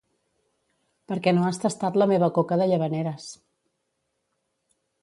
[1.11, 3.31] Perquè no has tastat la meva coca de Llavaneres